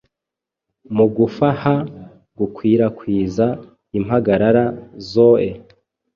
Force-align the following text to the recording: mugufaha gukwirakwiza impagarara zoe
mugufaha 0.95 1.75
gukwirakwiza 2.37 3.45
impagarara 3.97 4.65
zoe 5.09 5.49